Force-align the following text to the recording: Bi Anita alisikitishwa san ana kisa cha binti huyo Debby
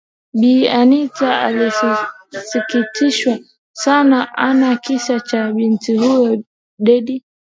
Bi 0.39 0.55
Anita 0.71 1.41
alisikitishwa 1.41 3.39
san 3.73 4.27
ana 4.35 4.75
kisa 4.75 5.19
cha 5.19 5.51
binti 5.53 5.97
huyo 5.97 6.43
Debby 6.79 7.23